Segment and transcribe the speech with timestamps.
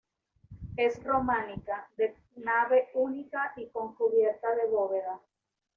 [0.77, 5.19] Es románica, de nave única y con cubierta de bóveda.